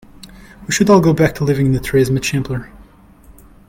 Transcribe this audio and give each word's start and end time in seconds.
We 0.65 0.73
should 0.73 0.89
all 0.89 0.99
go 0.99 1.13
back 1.13 1.35
to 1.35 1.43
living 1.43 1.67
in 1.67 1.71
the 1.73 1.79
trees, 1.79 2.09
much 2.09 2.31
simpler. 2.31 2.71